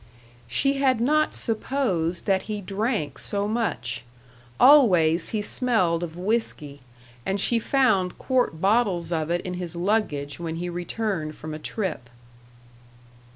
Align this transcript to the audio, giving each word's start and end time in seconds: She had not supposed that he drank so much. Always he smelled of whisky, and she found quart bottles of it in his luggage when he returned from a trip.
She 0.47 0.77
had 0.79 0.99
not 0.99 1.35
supposed 1.35 2.25
that 2.25 2.41
he 2.49 2.59
drank 2.59 3.19
so 3.19 3.47
much. 3.47 4.03
Always 4.59 5.29
he 5.29 5.43
smelled 5.43 6.01
of 6.01 6.17
whisky, 6.17 6.81
and 7.23 7.39
she 7.39 7.59
found 7.59 8.17
quart 8.17 8.59
bottles 8.59 9.11
of 9.11 9.29
it 9.29 9.41
in 9.41 9.53
his 9.53 9.75
luggage 9.75 10.39
when 10.39 10.55
he 10.55 10.69
returned 10.69 11.35
from 11.35 11.53
a 11.53 11.59
trip. 11.59 12.09